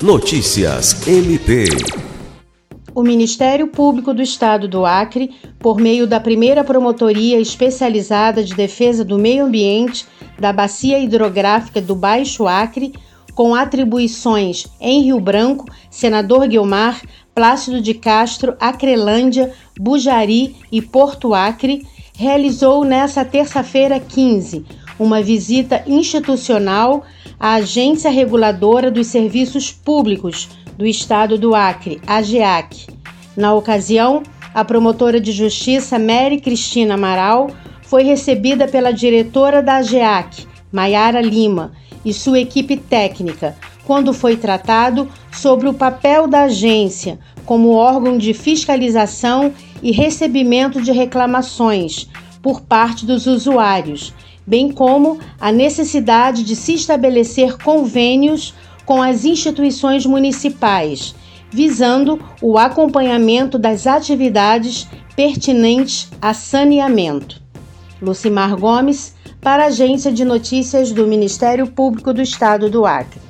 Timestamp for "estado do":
4.22-4.86, 30.86-31.54, 72.22-72.86